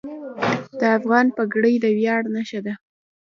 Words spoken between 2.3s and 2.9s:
نښه ده.